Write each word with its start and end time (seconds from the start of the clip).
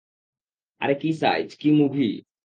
আরে, 0.81 0.95
কী 0.95 1.09
সাইজ, 1.13 1.47
কী 1.55 1.69
মুভি! 1.71 2.09